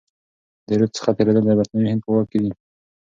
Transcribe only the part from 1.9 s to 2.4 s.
په واک کي